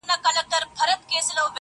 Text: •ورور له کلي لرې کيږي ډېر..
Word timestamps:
•ورور 0.03 0.11
له 0.11 0.17
کلي 0.23 0.41
لرې 0.81 0.95
کيږي 1.09 1.33
ډېر.. 1.37 1.47